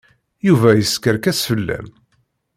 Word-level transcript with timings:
Yuba 0.47 0.69
yeskerkes 0.73 1.39
fell-am. 1.47 1.87